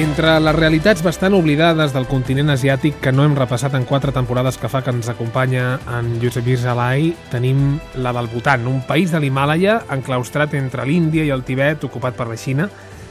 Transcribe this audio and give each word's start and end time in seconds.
Entre 0.00 0.30
les 0.40 0.54
realitats 0.56 1.02
bastant 1.04 1.34
oblidades 1.36 1.92
del 1.92 2.06
continent 2.08 2.48
asiàtic 2.54 3.02
que 3.04 3.10
no 3.12 3.26
hem 3.26 3.34
repassat 3.36 3.74
en 3.76 3.82
quatre 3.84 4.14
temporades 4.16 4.56
que 4.56 4.70
fa 4.72 4.80
que 4.80 4.94
ens 4.94 5.10
acompanya 5.12 5.74
en 5.98 6.14
Josep 6.22 6.46
Salai, 6.56 7.10
tenim 7.28 7.74
la 8.00 8.14
del 8.16 8.30
Bhutan, 8.32 8.64
un 8.66 8.80
país 8.88 9.12
de 9.12 9.20
l'Himàlaia 9.20 9.74
enclaustrat 9.92 10.56
entre 10.56 10.86
l'Índia 10.88 11.26
i 11.28 11.32
el 11.34 11.44
Tibet, 11.44 11.84
ocupat 11.84 12.16
per 12.16 12.30
la 12.30 12.38
Xina, 12.40 12.70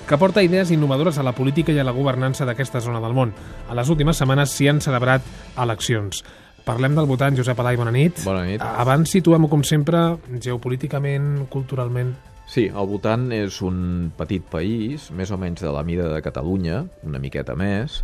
que 0.10 0.18
porta 0.18 0.42
idees 0.42 0.72
innovadores 0.74 1.20
a 1.20 1.28
la 1.28 1.36
política 1.38 1.72
i 1.72 1.78
a 1.78 1.86
la 1.86 1.94
governança 1.94 2.48
d'aquesta 2.50 2.82
zona 2.82 3.04
del 3.04 3.14
món. 3.14 3.36
A 3.70 3.78
les 3.78 3.94
últimes 3.94 4.18
setmanes 4.18 4.58
s'hi 4.58 4.72
han 4.72 4.82
celebrat 4.82 5.22
eleccions. 5.62 6.24
Parlem 6.66 6.98
del 6.98 7.06
Bhutan, 7.06 7.38
Josep 7.38 7.62
Alai, 7.62 7.78
bona 7.78 7.94
nit. 7.94 8.26
Bona 8.26 8.48
nit. 8.50 8.66
Abans 8.66 9.14
situem-ho, 9.14 9.46
com 9.52 9.62
sempre, 9.62 10.18
geopolíticament, 10.42 11.46
culturalment, 11.54 12.16
Sí, 12.50 12.64
el 12.66 12.88
Bhutan 12.90 13.28
és 13.30 13.60
un 13.62 14.10
petit 14.18 14.42
país, 14.50 15.12
més 15.14 15.30
o 15.30 15.38
menys 15.38 15.62
de 15.62 15.70
la 15.70 15.84
mida 15.86 16.08
de 16.10 16.22
Catalunya, 16.26 16.80
una 17.06 17.20
miqueta 17.22 17.54
més, 17.54 18.00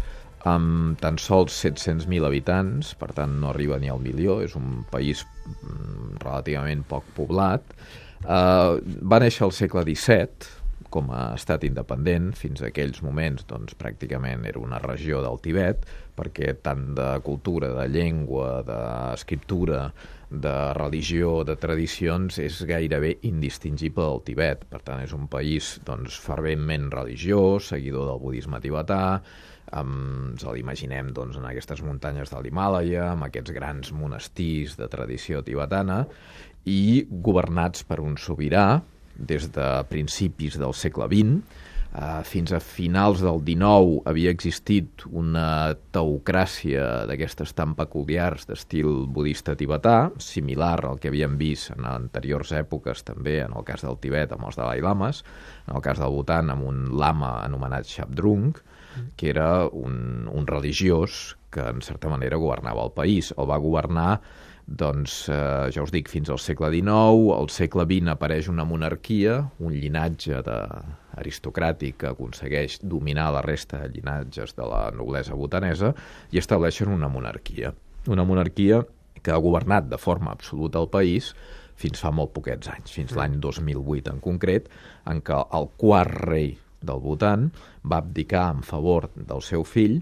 amb 0.46 1.00
tan 1.02 1.18
sols 1.18 1.56
700.000 1.64 2.28
habitants, 2.28 2.92
per 3.00 3.10
tant 3.18 3.34
no 3.42 3.50
arriba 3.50 3.80
ni 3.82 3.90
al 3.90 4.04
milió, 4.04 4.38
és 4.46 4.54
un 4.54 4.84
país 4.92 5.24
mm, 5.48 6.20
relativament 6.22 6.86
poc 6.86 7.10
poblat. 7.18 7.74
Uh, 8.22 8.78
va 9.02 9.18
néixer 9.24 9.48
al 9.48 9.56
segle 9.58 9.82
XVII, 9.88 10.54
com 10.94 11.10
a 11.10 11.32
estat 11.34 11.66
independent, 11.66 12.30
fins 12.38 12.62
a 12.62 12.70
aquells 12.70 13.02
moments 13.02 13.48
doncs, 13.50 13.74
pràcticament 13.82 14.46
era 14.46 14.62
una 14.62 14.78
regió 14.84 15.26
del 15.26 15.42
Tibet, 15.42 15.90
perquè 16.16 16.54
tant 16.62 16.92
de 16.96 17.10
cultura, 17.26 17.74
de 17.82 17.90
llengua, 17.90 18.60
d'escriptura, 18.68 19.88
de 20.42 20.54
religió, 20.78 21.44
de 21.48 21.56
tradicions, 21.60 22.38
és 22.44 22.62
gairebé 22.68 23.16
indistingible 23.28 24.06
del 24.06 24.24
Tibet. 24.28 24.66
Per 24.70 24.82
tant, 24.86 25.02
és 25.04 25.14
un 25.16 25.28
país 25.32 25.76
doncs, 25.88 26.20
ferventment 26.22 26.90
religiós, 26.94 27.72
seguidor 27.74 28.10
del 28.12 28.22
budisme 28.24 28.62
tibetà, 28.64 29.20
amb, 29.76 30.34
ens 30.36 30.46
l'imaginem 30.46 31.12
doncs, 31.16 31.40
en 31.40 31.48
aquestes 31.50 31.82
muntanyes 31.86 32.34
de 32.34 32.42
l'Himàlaia, 32.44 33.12
amb 33.14 33.28
aquests 33.28 33.54
grans 33.56 33.94
monestirs 33.96 34.76
de 34.80 34.90
tradició 34.92 35.42
tibetana, 35.46 36.04
i 36.66 37.06
governats 37.10 37.86
per 37.86 38.02
un 38.02 38.18
sobirà 38.18 38.82
des 39.16 39.48
de 39.54 39.70
principis 39.90 40.58
del 40.60 40.74
segle 40.76 41.08
XX, 41.12 41.64
fins 42.28 42.52
a 42.52 42.60
finals 42.60 43.22
del 43.24 43.40
XIX 43.48 44.02
havia 44.10 44.32
existit 44.34 45.06
una 45.08 45.76
teocràcia 45.96 47.06
d'aquestes 47.08 47.54
tan 47.56 47.76
peculiars 47.78 48.48
d'estil 48.50 49.06
budista 49.16 49.56
tibetà, 49.56 50.12
similar 50.20 50.80
al 50.84 51.00
que 51.00 51.12
havíem 51.12 51.38
vist 51.40 51.72
en 51.76 51.88
anteriors 51.88 52.52
èpoques 52.52 53.06
també, 53.08 53.40
en 53.46 53.56
el 53.56 53.64
cas 53.68 53.86
del 53.86 54.00
Tibet 54.04 54.34
amb 54.36 54.48
els 54.50 54.60
Dalai 54.60 54.84
Lames, 54.84 55.24
en 55.70 55.78
el 55.78 55.86
cas 55.86 56.02
del 56.02 56.12
Bhutan 56.12 56.52
amb 56.52 56.68
un 56.68 56.84
lama 57.00 57.38
anomenat 57.46 57.88
Shabdrung, 57.88 58.58
que 59.16 59.30
era 59.32 59.68
un, 59.68 60.28
un 60.32 60.48
religiós 60.48 61.36
que 61.52 61.64
en 61.64 61.82
certa 61.82 62.12
manera 62.12 62.40
governava 62.40 62.84
el 62.84 62.92
país. 62.96 63.32
El 63.38 63.48
va 63.48 63.62
governar 63.64 64.22
doncs, 64.66 65.30
eh, 65.30 65.70
ja 65.72 65.84
us 65.86 65.94
dic, 65.94 66.10
fins 66.10 66.30
al 66.34 66.40
segle 66.42 66.72
XIX, 66.74 67.32
al 67.38 67.50
segle 67.54 67.86
XX 67.86 68.14
apareix 68.16 68.50
una 68.50 68.66
monarquia, 68.66 69.40
un 69.60 69.74
llinatge 69.74 70.42
de, 70.46 70.60
aristocràtic 71.20 72.00
que 72.02 72.12
aconsegueix 72.12 72.80
dominar 72.84 73.30
la 73.36 73.44
resta 73.46 73.80
de 73.84 73.92
llinatges 73.94 74.56
de 74.58 74.68
la 74.68 74.90
noblesa 74.96 75.38
botanesa 75.38 75.94
i 76.32 76.42
estableixen 76.42 76.92
una 76.92 77.10
monarquia. 77.12 77.74
Una 78.12 78.26
monarquia 78.28 78.84
que 79.22 79.34
ha 79.34 79.42
governat 79.42 79.88
de 79.90 79.98
forma 79.98 80.34
absoluta 80.36 80.82
el 80.82 80.90
país 80.92 81.34
fins 81.76 82.00
fa 82.00 82.12
molt 82.16 82.32
poquets 82.36 82.70
anys, 82.72 82.92
fins 82.94 83.16
l'any 83.18 83.40
2008 83.44 84.14
en 84.14 84.22
concret, 84.24 84.70
en 85.12 85.22
què 85.26 85.40
el 85.58 85.68
quart 85.80 86.14
rei 86.30 86.54
del 86.86 87.02
Bhutan 87.04 87.50
va 87.84 88.00
abdicar 88.04 88.48
en 88.54 88.62
favor 88.64 89.10
del 89.16 89.42
seu 89.44 89.66
fill 89.68 90.00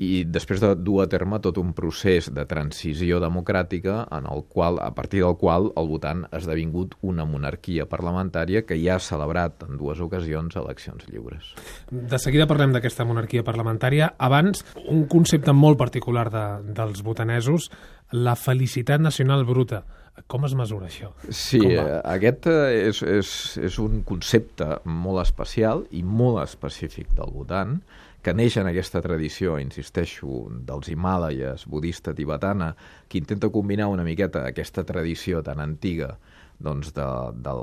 i 0.00 0.24
després 0.24 0.62
de 0.62 0.72
dur 0.80 1.02
a 1.04 1.08
terme 1.12 1.38
tot 1.44 1.58
un 1.60 1.74
procés 1.76 2.30
de 2.32 2.46
transició 2.48 3.20
democràtica 3.20 4.06
en 4.16 4.26
el 4.32 4.46
qual, 4.48 4.80
a 4.80 4.94
partir 4.96 5.20
del 5.20 5.36
qual 5.36 5.68
el 5.76 5.90
Bhutan 5.90 6.24
ha 6.30 6.40
esdevingut 6.40 6.96
una 7.04 7.26
monarquia 7.28 7.84
parlamentària 7.90 8.64
que 8.64 8.78
ja 8.80 8.96
ha 8.96 9.04
celebrat 9.04 9.66
en 9.68 9.76
dues 9.76 10.00
ocasions 10.00 10.56
eleccions 10.56 11.04
lliures. 11.12 11.52
De 11.92 12.18
seguida 12.18 12.48
parlem 12.48 12.72
d'aquesta 12.72 13.04
monarquia 13.04 13.44
parlamentària. 13.44 14.14
Abans, 14.16 14.64
un 14.88 15.04
concepte 15.04 15.52
molt 15.52 15.76
particular 15.78 16.30
de, 16.32 16.46
dels 16.80 17.04
butanesos, 17.04 17.68
la 18.12 18.36
felicitat 18.36 19.00
nacional 19.00 19.44
bruta. 19.44 19.84
Com 20.28 20.44
es 20.44 20.52
mesura 20.58 20.90
això? 20.90 21.14
Sí, 21.32 21.62
aquest 21.78 22.46
eh, 22.50 22.88
és, 22.90 23.00
és, 23.02 23.30
és 23.70 23.78
un 23.80 24.02
concepte 24.06 24.66
molt 24.84 25.22
especial 25.22 25.86
i 25.96 26.02
molt 26.04 26.42
específic 26.42 27.14
del 27.16 27.32
Bhutan, 27.32 27.78
que 28.20 28.34
neix 28.36 28.58
en 28.60 28.68
aquesta 28.68 29.00
tradició, 29.00 29.56
insisteixo, 29.62 30.42
dels 30.68 30.90
Himàlayes, 30.92 31.64
budista 31.72 32.12
tibetana, 32.12 32.74
que 33.08 33.16
intenta 33.22 33.48
combinar 33.48 33.88
una 33.88 34.04
miqueta 34.04 34.44
aquesta 34.50 34.84
tradició 34.84 35.40
tan 35.46 35.62
antiga 35.64 36.18
doncs, 36.60 36.92
de, 36.96 37.06
del, 37.44 37.62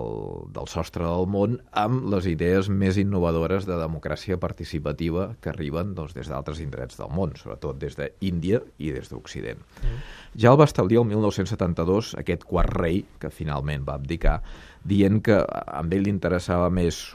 del 0.53 0.69
sostre 0.72 1.06
del 1.06 1.28
món 1.30 1.58
amb 1.78 2.08
les 2.12 2.28
idees 2.30 2.69
més 2.69 2.97
innovadores 2.97 3.68
de 3.69 3.78
democràcia 3.80 4.40
participativa 4.41 5.30
que 5.41 5.52
arriben 5.53 5.94
doncs, 5.97 6.16
des 6.18 6.31
d'altres 6.31 6.62
indrets 6.63 6.97
del 7.00 7.13
món, 7.13 7.35
sobretot 7.38 7.78
des 7.81 7.97
d'Índia 8.00 8.63
i 8.81 8.91
des 8.96 9.12
d'Occident. 9.13 9.62
Mm. 9.84 10.02
Ja 10.41 10.52
el 10.53 10.59
va 10.59 10.68
establir 10.69 11.00
el 11.02 11.08
1972 11.13 12.16
aquest 12.24 12.44
quart 12.50 12.74
rei, 12.74 13.03
que 13.22 13.31
finalment 13.34 13.85
va 13.88 14.00
abdicar, 14.02 14.41
dient 14.84 15.22
que 15.24 15.40
a 15.40 15.85
ell 15.85 16.03
li 16.03 16.14
interessava 16.14 16.69
més 16.74 17.06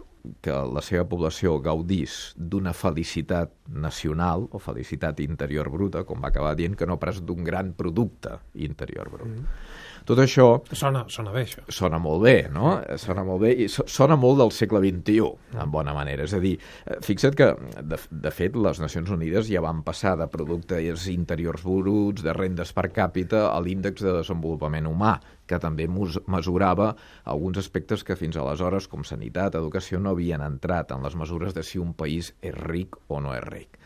que 0.42 0.54
la 0.70 0.82
seva 0.84 1.04
població 1.10 1.56
gaudís 1.62 2.32
d'una 2.36 2.72
felicitat 2.76 3.52
nacional 3.66 4.46
o 4.54 4.60
felicitat 4.62 5.18
interior 5.24 5.70
bruta, 5.72 6.04
com 6.06 6.22
va 6.22 6.30
acabar 6.30 6.54
dient, 6.58 6.76
que 6.78 6.86
no 6.86 7.00
pas 7.02 7.18
d'un 7.26 7.42
gran 7.44 7.72
producte 7.78 8.38
interior 8.54 9.10
brut. 9.10 9.32
Mm. 9.32 9.80
Tot 10.08 10.18
això... 10.18 10.46
Sona, 10.74 11.04
sona 11.12 11.32
bé, 11.34 11.44
això. 11.46 11.62
Sona 11.70 12.00
molt 12.02 12.24
bé, 12.24 12.34
no? 12.52 12.74
Sona 12.98 13.22
molt 13.26 13.44
bé 13.44 13.52
i 13.64 13.68
sona 13.70 14.16
molt 14.18 14.40
del 14.40 14.52
segle 14.54 14.80
XXI, 14.82 15.28
en 15.62 15.74
bona 15.74 15.94
manera. 15.94 16.26
És 16.26 16.34
a 16.34 16.40
dir, 16.42 16.56
eh, 16.86 16.98
fixa't 17.04 17.36
que, 17.38 17.50
de, 17.78 17.98
de 18.24 18.32
fet, 18.34 18.56
les 18.58 18.80
Nacions 18.82 19.12
Unides 19.14 19.50
ja 19.50 19.62
van 19.64 19.84
passar 19.86 20.16
de 20.18 20.26
productes 20.32 21.06
interiors 21.12 21.62
bruts, 21.66 22.24
de 22.24 22.34
rendes 22.34 22.74
per 22.74 22.88
càpita, 22.94 23.46
a 23.52 23.60
l'índex 23.62 24.02
de 24.02 24.16
desenvolupament 24.18 24.88
humà, 24.90 25.16
que 25.46 25.60
també 25.62 25.86
mesurava 25.86 26.92
alguns 27.28 27.60
aspectes 27.62 28.02
que 28.06 28.16
fins 28.18 28.38
aleshores, 28.40 28.88
com 28.88 29.06
sanitat, 29.06 29.58
educació, 29.60 30.00
no 30.00 30.16
havien 30.16 30.42
entrat 30.42 30.90
en 30.94 31.06
les 31.06 31.16
mesures 31.18 31.54
de 31.54 31.62
si 31.66 31.78
un 31.82 31.94
país 31.94 32.32
és 32.42 32.56
ric 32.58 32.98
o 33.08 33.20
no 33.22 33.36
és 33.36 33.46
ric. 33.46 33.78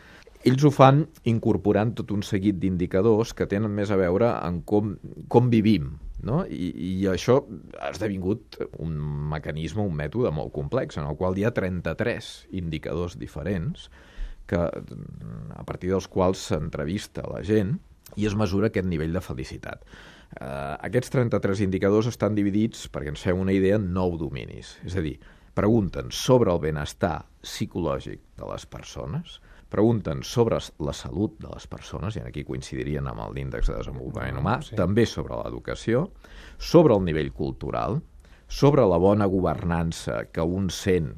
Ells 0.47 0.63
ho 0.63 0.71
fan 0.71 1.01
incorporant 1.27 1.91
tot 1.97 2.13
un 2.15 2.21
seguit 2.23 2.59
d'indicadors 2.61 3.33
que 3.35 3.47
tenen 3.49 3.73
més 3.73 3.91
a 3.91 3.97
veure 3.99 4.29
en 4.45 4.61
com, 4.69 4.93
com 5.27 5.49
vivim, 5.51 5.89
no? 6.25 6.43
I, 6.49 6.71
I 6.73 6.91
això 7.11 7.39
ha 7.79 7.91
esdevingut 7.91 8.59
un 8.81 8.97
mecanisme, 9.31 9.85
un 9.85 9.97
mètode 9.97 10.31
molt 10.33 10.53
complex, 10.55 10.97
en 10.97 11.07
el 11.09 11.17
qual 11.19 11.37
hi 11.37 11.45
ha 11.47 11.53
33 11.55 12.31
indicadors 12.57 13.17
diferents 13.19 13.89
que, 14.47 14.59
a 14.59 15.63
partir 15.67 15.91
dels 15.91 16.07
quals 16.09 16.47
s'entrevista 16.49 17.25
la 17.27 17.43
gent 17.45 17.75
i 18.15 18.27
es 18.27 18.37
mesura 18.39 18.71
aquest 18.71 18.87
nivell 18.87 19.13
de 19.13 19.23
felicitat. 19.23 19.83
Uh, 20.27 20.75
aquests 20.83 21.11
33 21.13 21.63
indicadors 21.63 22.07
estan 22.09 22.35
dividits, 22.35 22.87
perquè 22.91 23.11
ens 23.13 23.23
fem 23.23 23.39
una 23.39 23.55
idea, 23.55 23.77
en 23.79 23.91
nou 23.95 24.17
dominis. 24.19 24.75
És 24.87 24.95
a 24.99 25.03
dir, 25.03 25.15
pregunten 25.57 26.11
sobre 26.13 26.51
el 26.53 26.61
benestar 26.63 27.21
psicològic 27.43 28.21
de 28.39 28.49
les 28.51 28.65
persones, 28.69 29.39
pregunten 29.69 30.23
sobre 30.23 30.59
la 30.79 30.93
salut 30.95 31.37
de 31.43 31.49
les 31.51 31.67
persones, 31.67 32.17
i 32.17 32.23
aquí 32.23 32.43
coincidirien 32.47 33.07
amb 33.09 33.25
l'índex 33.35 33.71
de 33.71 33.77
desenvolupament 33.79 34.39
humà, 34.39 34.59
sí. 34.63 34.77
també 34.79 35.05
sobre 35.09 35.39
l'educació, 35.41 36.07
sobre 36.57 36.95
el 36.95 37.03
nivell 37.07 37.33
cultural, 37.35 37.99
sobre 38.47 38.85
la 38.87 38.97
bona 38.97 39.27
governança 39.27 40.21
que 40.31 40.41
un 40.41 40.69
sent 40.71 41.11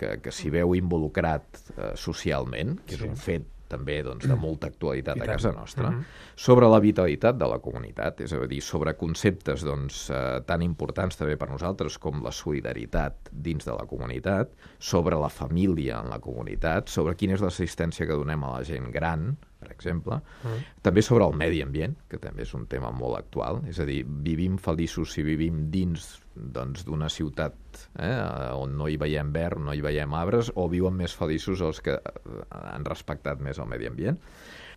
que, 0.00 0.16
que 0.24 0.32
s'hi 0.32 0.50
veu 0.52 0.72
involucrat 0.76 1.60
eh, 1.76 1.92
socialment, 2.00 2.78
que 2.86 2.96
sí. 2.96 3.02
és 3.02 3.08
un 3.10 3.18
fet 3.20 3.51
també 3.72 3.98
doncs, 4.06 4.28
de 4.28 4.36
molta 4.38 4.68
actualitat 4.70 5.20
a 5.20 5.28
casa 5.32 5.52
nostra, 5.56 5.88
uh 5.88 5.94
-huh. 5.94 6.04
sobre 6.36 6.68
la 6.68 6.80
vitalitat 6.80 7.38
de 7.38 7.48
la 7.48 7.58
comunitat, 7.58 8.20
és 8.20 8.32
a 8.32 8.46
dir, 8.46 8.62
sobre 8.62 8.94
conceptes 8.94 9.64
doncs, 9.64 10.10
eh, 10.10 10.40
tan 10.46 10.62
importants 10.62 11.16
també 11.16 11.36
per 11.36 11.50
nosaltres 11.50 11.98
com 11.98 12.22
la 12.22 12.32
solidaritat 12.32 13.30
dins 13.32 13.64
de 13.64 13.72
la 13.72 13.86
comunitat, 13.86 14.50
sobre 14.78 15.16
la 15.16 15.28
família 15.28 16.00
en 16.00 16.10
la 16.10 16.18
comunitat, 16.18 16.88
sobre 16.88 17.14
quina 17.14 17.34
és 17.34 17.40
l'assistència 17.40 18.06
que 18.06 18.12
donem 18.12 18.44
a 18.44 18.58
la 18.58 18.64
gent 18.64 18.90
gran, 18.92 19.36
per 19.62 19.70
exemple, 19.70 20.18
-huh. 20.18 20.58
també 20.82 21.02
sobre 21.02 21.24
el 21.24 21.36
medi 21.38 21.62
ambient, 21.62 21.96
que 22.08 22.18
també 22.18 22.42
és 22.42 22.54
un 22.54 22.66
tema 22.66 22.90
molt 22.90 23.16
actual, 23.18 23.62
és 23.68 23.78
a 23.78 23.86
dir, 23.86 24.02
vivim 24.04 24.58
feliços 24.58 25.12
si 25.12 25.22
vivim 25.22 25.70
dins 25.70 26.22
doncs, 26.34 26.84
d'una 26.84 27.08
ciutat 27.12 27.54
eh, 28.00 28.54
on 28.56 28.76
no 28.78 28.88
hi 28.88 28.96
veiem 28.96 29.32
verd, 29.32 29.60
no 29.60 29.74
hi 29.74 29.82
veiem 29.84 30.14
arbres, 30.16 30.50
o 30.54 30.68
viuen 30.68 30.96
més 30.96 31.14
feliços 31.14 31.60
els 31.60 31.80
que 31.84 31.92
eh, 31.92 32.42
han 32.50 32.84
respectat 32.88 33.40
més 33.40 33.58
el 33.58 33.68
medi 33.70 33.86
ambient. 33.86 34.18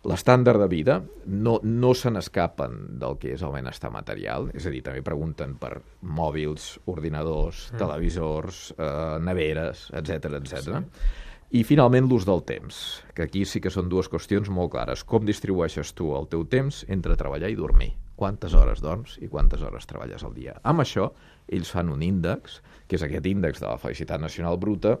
L'estàndard 0.06 0.60
de 0.60 0.68
vida 0.70 1.00
no, 1.26 1.56
no 1.64 1.92
se 1.94 2.12
n'escapen 2.14 2.98
del 3.00 3.16
que 3.18 3.32
és 3.34 3.42
el 3.42 3.54
benestar 3.56 3.90
material, 3.90 4.50
és 4.54 4.68
a 4.68 4.70
dir, 4.70 4.84
també 4.86 5.02
pregunten 5.02 5.56
per 5.58 5.80
mòbils, 6.02 6.76
ordinadors, 6.92 7.70
mm. 7.72 7.80
televisors, 7.80 8.60
eh, 8.76 9.16
neveres, 9.24 9.88
etc 9.96 10.36
etc. 10.38 10.60
Sí. 10.68 11.24
I 11.54 11.60
finalment 11.62 12.08
l'ús 12.10 12.24
del 12.26 12.40
temps, 12.42 12.76
que 13.14 13.22
aquí 13.22 13.44
sí 13.46 13.60
que 13.62 13.70
són 13.70 13.86
dues 13.86 14.08
qüestions 14.10 14.48
molt 14.50 14.72
clares. 14.72 15.04
Com 15.06 15.22
distribueixes 15.28 15.92
tu 15.94 16.08
el 16.18 16.26
teu 16.26 16.42
temps 16.50 16.80
entre 16.90 17.14
treballar 17.14 17.52
i 17.52 17.58
dormir? 17.58 17.92
Quantes 18.18 18.56
hores 18.58 18.82
dorms 18.82 19.14
i 19.22 19.28
quantes 19.30 19.62
hores 19.62 19.86
treballes 19.86 20.24
al 20.26 20.34
dia? 20.34 20.56
Amb 20.66 20.82
això, 20.82 21.12
ells 21.46 21.70
fan 21.70 21.92
un 21.94 22.02
índex, 22.02 22.58
que 22.90 22.98
és 22.98 23.06
aquest 23.06 23.30
índex 23.30 23.62
de 23.62 23.68
la 23.68 23.78
felicitat 23.78 24.18
nacional 24.24 24.58
bruta, 24.58 24.96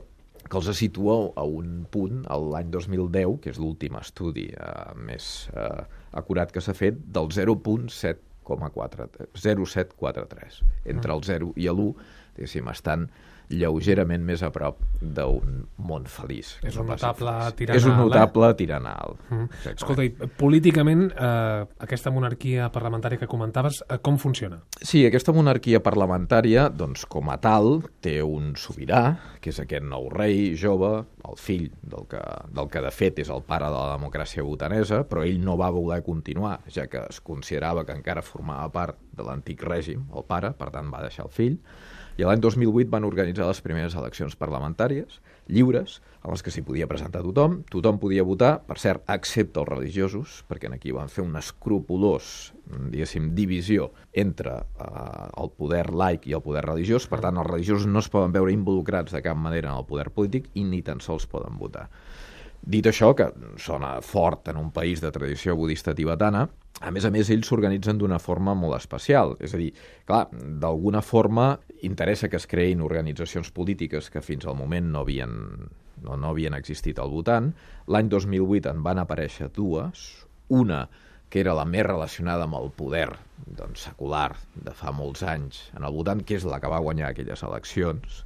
que 0.46 0.60
els 0.60 0.70
situa 0.78 1.18
a 1.34 1.42
un 1.42 1.82
punt 1.90 2.22
l'any 2.30 2.70
2010, 2.70 3.40
que 3.42 3.50
és 3.50 3.58
l'últim 3.58 3.98
estudi 3.98 4.46
eh, 4.54 4.94
més 4.94 5.48
eh, 5.50 5.82
acurat 6.14 6.54
que 6.54 6.62
s'ha 6.62 6.78
fet, 6.78 6.94
del 7.10 7.34
0.7,4 7.34 9.32
0743. 9.34 10.62
Entre 10.94 11.10
el 11.18 11.26
0 11.26 11.56
i 11.58 11.66
l'1, 11.74 11.90
diguéssim, 12.36 12.70
estan 12.70 13.10
lleugerament 13.48 14.24
més 14.26 14.42
a 14.42 14.50
prop 14.54 14.80
d'un 15.00 15.64
món 15.76 16.06
feliç. 16.10 16.56
És 16.66 16.76
un 16.80 16.88
notable 16.90 17.34
tirant 17.58 17.78
És 17.78 17.86
un 17.86 17.94
alt, 17.94 18.00
eh? 18.00 18.06
notable 18.08 18.50
tirant 18.58 18.88
alt. 18.90 19.20
Mm. 19.30 19.46
Exactament. 19.46 19.76
Escolta, 19.76 20.06
i 20.06 20.30
políticament, 20.40 21.04
eh, 21.12 21.66
aquesta 21.86 22.12
monarquia 22.14 22.70
parlamentària 22.74 23.20
que 23.20 23.30
comentaves, 23.30 23.82
eh, 23.88 23.98
com 24.02 24.18
funciona? 24.18 24.60
Sí, 24.80 25.04
aquesta 25.06 25.34
monarquia 25.36 25.82
parlamentària, 25.84 26.68
doncs, 26.68 27.06
com 27.06 27.30
a 27.30 27.38
tal, 27.42 27.82
té 28.00 28.18
un 28.22 28.54
sobirà, 28.56 29.04
que 29.40 29.52
és 29.54 29.60
aquest 29.62 29.84
nou 29.86 30.08
rei 30.10 30.56
jove, 30.58 31.04
el 31.26 31.38
fill 31.38 31.70
del 31.82 32.06
que, 32.10 32.22
del 32.54 32.70
que 32.70 32.82
de 32.82 32.92
fet 32.94 33.20
és 33.22 33.30
el 33.32 33.42
pare 33.46 33.68
de 33.70 33.78
la 33.78 33.96
democràcia 33.96 34.44
botanesa, 34.46 35.02
però 35.08 35.24
ell 35.26 35.40
no 35.42 35.56
va 35.58 35.70
voler 35.74 36.02
continuar, 36.06 36.60
ja 36.72 36.86
que 36.90 37.04
es 37.10 37.20
considerava 37.20 37.84
que 37.86 37.94
encara 37.96 38.24
formava 38.26 38.70
part 38.72 38.98
de 39.16 39.26
l'antic 39.26 39.62
règim, 39.66 40.06
el 40.14 40.26
pare, 40.28 40.52
per 40.56 40.70
tant 40.74 40.90
va 40.92 41.04
deixar 41.04 41.26
el 41.26 41.32
fill, 41.34 41.56
i 42.16 42.24
l'any 42.24 42.40
2008 42.40 42.88
van 42.92 43.04
organitzar 43.04 43.46
les 43.48 43.60
primeres 43.60 43.96
eleccions 43.98 44.36
parlamentàries, 44.40 45.18
lliures, 45.52 45.98
en 46.24 46.32
les 46.32 46.42
que 46.42 46.50
s'hi 46.50 46.62
podia 46.66 46.88
presentar 46.90 47.20
tothom, 47.22 47.58
tothom 47.70 48.00
podia 48.02 48.24
votar, 48.26 48.54
per 48.66 48.78
cert, 48.82 49.04
excepte 49.12 49.60
els 49.60 49.68
religiosos, 49.68 50.38
perquè 50.48 50.70
aquí 50.72 50.94
van 50.96 51.12
fer 51.12 51.22
un 51.26 51.36
escrupulós, 51.38 52.54
diguéssim, 52.90 53.28
divisió 53.36 53.90
entre 54.12 54.56
eh, 54.56 55.26
el 55.42 55.52
poder 55.60 55.84
laic 55.92 56.26
i 56.26 56.34
el 56.34 56.42
poder 56.42 56.64
religiós, 56.66 57.06
per 57.06 57.20
tant, 57.22 57.36
els 57.36 57.50
religiosos 57.50 57.86
no 57.86 58.02
es 58.02 58.08
poden 58.10 58.34
veure 58.34 58.54
involucrats 58.54 59.12
de 59.14 59.22
cap 59.22 59.36
manera 59.38 59.70
en 59.70 59.82
el 59.84 59.86
poder 59.86 60.08
polític 60.10 60.48
i 60.54 60.64
ni 60.64 60.82
tan 60.82 61.04
sols 61.04 61.28
poden 61.30 61.60
votar. 61.60 61.90
Dit 62.66 62.88
això, 62.90 63.12
que 63.14 63.28
sona 63.62 64.00
fort 64.02 64.48
en 64.50 64.58
un 64.58 64.72
país 64.74 64.98
de 65.02 65.12
tradició 65.14 65.54
budista 65.54 65.94
tibetana, 65.94 66.48
a 66.82 66.90
més 66.92 67.06
a 67.06 67.12
més, 67.14 67.30
ells 67.30 67.48
s'organitzen 67.48 67.96
d'una 68.00 68.18
forma 68.20 68.56
molt 68.58 68.76
especial. 68.76 69.36
És 69.40 69.54
a 69.54 69.60
dir, 69.60 69.70
clar, 70.08 70.26
d'alguna 70.34 71.00
forma 71.00 71.52
interessa 71.86 72.28
que 72.28 72.40
es 72.40 72.48
creïn 72.50 72.82
organitzacions 72.84 73.52
polítiques 73.54 74.10
que 74.10 74.24
fins 74.24 74.44
al 74.44 74.58
moment 74.58 74.90
no 74.92 75.04
havien, 75.06 75.36
no, 76.02 76.18
no 76.18 76.32
havien 76.32 76.58
existit 76.58 76.98
al 76.98 77.14
voltant. 77.14 77.52
L'any 77.86 78.10
2008 78.12 78.74
en 78.74 78.82
van 78.84 79.00
aparèixer 79.00 79.48
dues. 79.54 80.08
Una 80.52 80.84
que 81.30 81.40
era 81.40 81.54
la 81.56 81.64
més 81.66 81.86
relacionada 81.86 82.44
amb 82.46 82.58
el 82.58 82.68
poder 82.74 83.08
doncs, 83.46 83.86
secular 83.88 84.32
de 84.54 84.74
fa 84.76 84.92
molts 84.94 85.24
anys 85.26 85.68
en 85.76 85.86
el 85.86 85.94
voltant, 85.94 86.22
que 86.26 86.36
és 86.38 86.46
la 86.46 86.60
que 86.62 86.70
va 86.70 86.82
guanyar 86.82 87.10
aquelles 87.10 87.42
eleccions, 87.46 88.24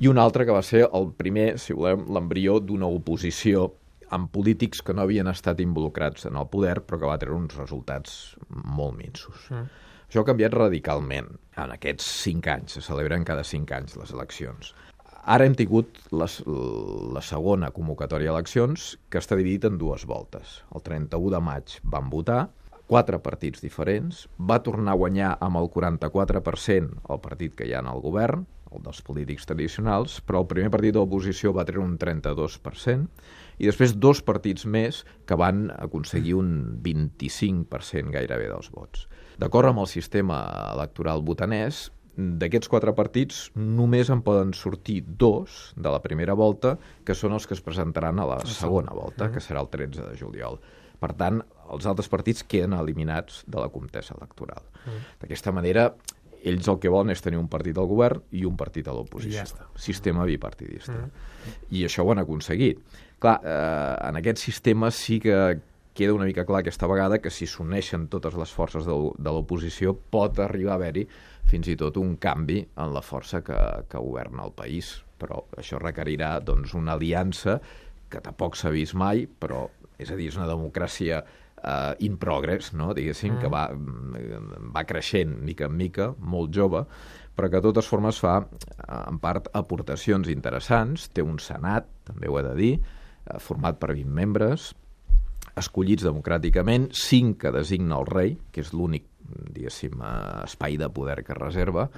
i 0.00 0.10
una 0.10 0.24
altra 0.26 0.44
que 0.46 0.54
va 0.54 0.62
ser 0.66 0.84
el 0.86 1.10
primer, 1.16 1.54
si 1.62 1.76
volem, 1.76 2.06
l'embrió 2.14 2.58
d'una 2.60 2.88
oposició 2.90 3.68
amb 4.14 4.30
polítics 4.34 4.82
que 4.84 4.94
no 4.94 5.04
havien 5.04 5.30
estat 5.30 5.60
involucrats 5.62 6.26
en 6.28 6.38
el 6.38 6.48
poder, 6.50 6.80
però 6.82 7.00
que 7.00 7.10
va 7.10 7.18
treure 7.20 7.40
uns 7.40 7.56
resultats 7.58 8.34
molt 8.50 8.98
minsos. 8.98 9.48
Mm. 9.50 9.68
Això 10.08 10.22
ha 10.22 10.28
canviat 10.28 10.54
radicalment 10.54 11.30
en 11.58 11.72
aquests 11.74 12.08
cinc 12.22 12.48
anys. 12.52 12.76
Se 12.76 12.82
celebren 12.84 13.24
cada 13.26 13.42
cinc 13.46 13.72
anys 13.74 13.96
les 13.98 14.12
eleccions. 14.14 14.74
Ara 15.24 15.46
hem 15.48 15.54
tingut 15.56 15.96
les, 16.12 16.36
la 16.44 17.22
segona 17.24 17.70
convocatòria 17.72 18.28
d'eleccions, 18.30 18.90
que 19.08 19.22
està 19.22 19.38
dividit 19.40 19.64
en 19.70 19.78
dues 19.80 20.04
voltes. 20.06 20.60
El 20.76 20.84
31 20.84 21.32
de 21.32 21.40
maig 21.42 21.78
van 21.94 22.10
votar, 22.12 22.42
quatre 22.90 23.18
partits 23.24 23.64
diferents, 23.64 24.26
va 24.36 24.60
tornar 24.62 24.92
a 24.92 25.00
guanyar 25.00 25.30
amb 25.40 25.62
el 25.62 25.70
44% 25.72 27.00
el 27.08 27.22
partit 27.24 27.56
que 27.56 27.66
hi 27.66 27.72
ha 27.72 27.80
en 27.80 27.88
el 27.88 28.04
govern, 28.04 28.44
el 28.76 28.84
dels 28.84 29.00
polítics 29.06 29.46
tradicionals, 29.48 30.20
però 30.26 30.42
el 30.42 30.50
primer 30.50 30.70
partit 30.74 30.94
de 30.94 31.02
l'oposició 31.02 31.54
va 31.56 31.66
treure 31.68 31.86
un 31.86 31.96
32%, 32.00 33.08
i 33.58 33.70
després 33.70 33.94
dos 33.96 34.22
partits 34.26 34.66
més 34.66 35.04
que 35.28 35.38
van 35.38 35.68
aconseguir 35.76 36.34
un 36.38 36.54
25% 36.84 38.14
gairebé 38.14 38.48
dels 38.50 38.70
vots. 38.74 39.08
D'acord 39.38 39.70
amb 39.70 39.82
el 39.82 39.90
sistema 39.90 40.44
electoral 40.72 41.22
botanès, 41.26 41.88
d'aquests 42.14 42.70
quatre 42.70 42.92
partits 42.94 43.48
només 43.58 44.10
en 44.12 44.22
poden 44.22 44.52
sortir 44.54 45.00
dos 45.06 45.72
de 45.74 45.90
la 45.90 46.00
primera 46.02 46.36
volta, 46.38 46.76
que 47.04 47.16
són 47.18 47.34
els 47.34 47.46
que 47.46 47.56
es 47.58 47.62
presentaran 47.64 48.20
a 48.22 48.28
la 48.28 48.38
segona 48.46 48.94
volta, 48.94 49.32
que 49.34 49.42
serà 49.42 49.64
el 49.64 49.70
13 49.72 50.12
de 50.12 50.18
juliol. 50.20 50.60
Per 51.02 51.10
tant, 51.18 51.40
els 51.74 51.86
altres 51.90 52.08
partits 52.08 52.44
queden 52.46 52.76
eliminats 52.78 53.42
de 53.50 53.58
la 53.60 53.68
contesa 53.72 54.14
electoral. 54.14 54.62
D'aquesta 55.20 55.52
manera, 55.52 55.88
ells 56.44 56.68
el 56.68 56.80
que 56.80 56.92
volen 56.92 57.12
és 57.14 57.22
tenir 57.24 57.40
un 57.40 57.48
partit 57.50 57.78
al 57.80 57.88
govern 57.90 58.22
i 58.36 58.44
un 58.48 58.56
partit 58.60 58.88
a 58.88 58.94
l'oposició. 58.96 59.36
Ja 59.38 59.46
està. 59.48 59.68
Sistema 59.80 60.26
bipartidista. 60.28 60.96
Mm. 60.96 61.54
I 61.76 61.84
això 61.88 62.04
ho 62.04 62.12
han 62.12 62.22
aconseguit. 62.22 62.82
Clar, 63.22 63.38
eh, 63.40 64.08
en 64.08 64.20
aquest 64.20 64.42
sistema 64.42 64.90
sí 64.92 65.20
que 65.24 65.38
queda 65.94 66.14
una 66.14 66.26
mica 66.26 66.44
clar 66.44 66.60
aquesta 66.60 66.88
vegada 66.90 67.20
que 67.22 67.30
si 67.30 67.46
s'uneixen 67.46 68.08
totes 68.10 68.34
les 68.36 68.50
forces 68.52 68.84
de, 68.84 68.94
de 69.16 69.32
l'oposició 69.32 69.94
pot 69.94 70.40
arribar 70.42 70.74
a 70.74 70.80
haver-hi 70.80 71.06
fins 71.48 71.70
i 71.70 71.76
tot 71.78 71.96
un 72.00 72.16
canvi 72.20 72.58
en 72.64 72.92
la 72.92 73.02
força 73.04 73.40
que, 73.46 73.58
que 73.88 74.02
governa 74.02 74.44
el 74.48 74.52
país. 74.56 74.96
Però 75.20 75.44
això 75.56 75.78
requerirà 75.78 76.34
doncs, 76.42 76.74
una 76.74 76.98
aliança 76.98 77.60
que 78.10 78.20
tampoc 78.24 78.58
s'ha 78.58 78.72
vist 78.74 78.98
mai, 78.98 79.24
però 79.26 79.68
és 79.98 80.10
a 80.10 80.18
dir, 80.18 80.28
és 80.32 80.38
una 80.38 80.50
democràcia 80.50 81.22
uh, 81.22 81.94
in 82.04 82.18
progress, 82.20 82.72
no? 82.74 82.92
diguéssim, 82.96 83.36
mm. 83.36 83.40
que 83.42 83.50
va, 83.52 83.68
va 84.74 84.84
creixent 84.88 85.36
mica 85.46 85.68
en 85.70 85.76
mica, 85.78 86.10
molt 86.18 86.54
jove, 86.54 86.84
però 87.34 87.50
que 87.50 87.58
de 87.58 87.66
totes 87.68 87.88
formes 87.90 88.18
fa, 88.22 88.36
en 88.94 89.18
part, 89.22 89.50
aportacions 89.58 90.30
interessants, 90.30 91.08
té 91.14 91.22
un 91.22 91.40
senat, 91.42 91.88
també 92.06 92.30
ho 92.30 92.38
he 92.38 92.44
de 92.46 92.54
dir, 92.58 92.72
eh, 92.78 93.38
format 93.42 93.78
per 93.80 93.94
20 93.94 94.10
membres, 94.14 94.72
escollits 95.58 96.06
democràticament, 96.06 96.90
5 96.92 97.38
que 97.38 97.54
designa 97.54 97.98
el 97.98 98.06
rei, 98.10 98.38
que 98.52 98.62
és 98.62 98.72
l'únic, 98.74 99.06
diguéssim, 99.54 99.96
eh, 100.00 100.44
espai 100.44 100.78
de 100.80 100.90
poder 100.92 101.22
que 101.24 101.34
reserva, 101.34 101.88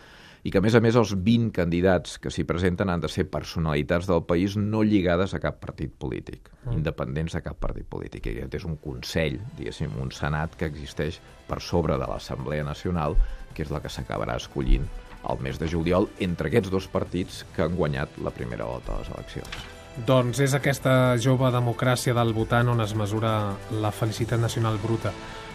i 0.47 0.53
que, 0.53 0.61
a 0.61 0.63
més 0.63 0.77
a 0.79 0.81
més, 0.83 0.95
els 0.95 1.11
20 1.27 1.51
candidats 1.57 2.21
que 2.23 2.31
s'hi 2.31 2.45
presenten 2.47 2.91
han 2.93 3.03
de 3.03 3.11
ser 3.11 3.25
personalitats 3.33 4.07
del 4.07 4.23
país 4.29 4.55
no 4.57 4.85
lligades 4.87 5.35
a 5.35 5.41
cap 5.43 5.59
partit 5.63 5.97
polític, 5.99 6.53
mm. 6.63 6.77
independents 6.79 7.35
de 7.35 7.43
cap 7.43 7.59
partit 7.59 7.89
polític. 7.91 8.29
I 8.29 8.37
aquest 8.37 8.61
és 8.61 8.69
un 8.69 8.77
consell, 8.83 9.41
diguéssim, 9.59 9.97
un 10.03 10.15
senat 10.15 10.55
que 10.55 10.71
existeix 10.71 11.19
per 11.49 11.59
sobre 11.59 11.99
de 11.99 12.07
l'Assemblea 12.07 12.67
Nacional, 12.67 13.19
que 13.55 13.67
és 13.67 13.75
la 13.75 13.83
que 13.83 13.91
s'acabarà 13.91 14.39
escollint 14.39 14.87
al 15.27 15.43
mes 15.43 15.59
de 15.59 15.67
juliol 15.67 16.07
entre 16.23 16.53
aquests 16.53 16.71
dos 16.71 16.87
partits 16.87 17.43
que 17.57 17.67
han 17.67 17.75
guanyat 17.75 18.21
la 18.23 18.31
primera 18.31 18.71
volta 18.71 18.93
de 18.93 19.03
les 19.03 19.17
eleccions. 19.17 19.76
Doncs 20.05 20.43
és 20.45 20.53
aquesta 20.57 21.17
jove 21.17 21.49
democràcia 21.55 22.13
del 22.17 22.35
votant 22.37 22.75
on 22.75 22.85
es 22.85 22.93
mesura 22.95 23.55
la 23.81 23.93
felicitat 23.95 24.43
nacional 24.43 24.77
bruta. 24.83 25.15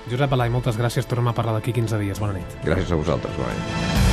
Josep 0.09 0.33
Alai, 0.33 0.49
moltes 0.49 0.79
gràcies. 0.81 1.05
Tornem 1.05 1.29
a 1.29 1.35
parlar 1.37 1.59
d'aquí 1.59 1.75
15 1.77 2.01
dies. 2.01 2.19
Bona 2.19 2.39
nit. 2.39 2.57
Gràcies 2.65 2.89
a 2.89 2.97
vosaltres. 3.03 3.37
Bona 3.37 3.53
nit. 3.53 4.10